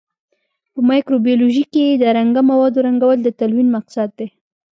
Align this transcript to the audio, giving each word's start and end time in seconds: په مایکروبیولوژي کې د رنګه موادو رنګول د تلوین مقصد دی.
په 0.73 0.79
مایکروبیولوژي 0.89 1.65
کې 1.73 1.85
د 1.89 2.03
رنګه 2.17 2.41
موادو 2.49 2.79
رنګول 2.87 3.17
د 3.23 3.27
تلوین 3.39 3.67
مقصد 3.75 4.09
دی. 4.19 4.27